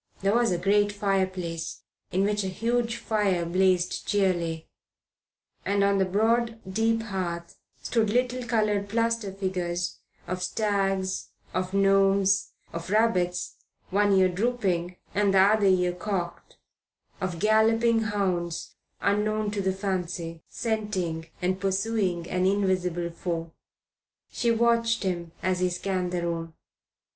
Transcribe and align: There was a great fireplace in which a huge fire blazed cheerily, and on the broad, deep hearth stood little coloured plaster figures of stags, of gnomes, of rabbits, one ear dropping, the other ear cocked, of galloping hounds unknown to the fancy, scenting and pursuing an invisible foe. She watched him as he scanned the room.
There 0.21 0.33
was 0.33 0.49
a 0.51 0.57
great 0.57 0.91
fireplace 0.91 1.83
in 2.11 2.23
which 2.23 2.43
a 2.43 2.47
huge 2.47 2.95
fire 2.97 3.45
blazed 3.45 4.07
cheerily, 4.07 4.67
and 5.63 5.83
on 5.83 5.99
the 5.99 6.05
broad, 6.05 6.59
deep 6.67 7.03
hearth 7.03 7.57
stood 7.83 8.09
little 8.09 8.41
coloured 8.47 8.89
plaster 8.89 9.31
figures 9.31 9.99
of 10.25 10.41
stags, 10.41 11.27
of 11.53 11.75
gnomes, 11.75 12.49
of 12.73 12.89
rabbits, 12.89 13.57
one 13.91 14.11
ear 14.13 14.27
dropping, 14.27 14.97
the 15.13 15.37
other 15.37 15.67
ear 15.67 15.93
cocked, 15.93 16.57
of 17.21 17.37
galloping 17.37 18.05
hounds 18.05 18.73
unknown 19.01 19.51
to 19.51 19.61
the 19.61 19.71
fancy, 19.71 20.41
scenting 20.49 21.27
and 21.43 21.61
pursuing 21.61 22.27
an 22.27 22.47
invisible 22.47 23.11
foe. 23.11 23.51
She 24.31 24.49
watched 24.49 25.03
him 25.03 25.31
as 25.43 25.59
he 25.59 25.69
scanned 25.69 26.11
the 26.11 26.23
room. 26.23 26.55